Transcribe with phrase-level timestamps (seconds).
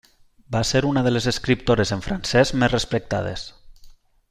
[0.53, 3.45] Va ser una de les escriptores en francès més respectades.